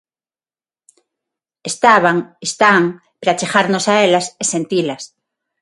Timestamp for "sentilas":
4.53-5.03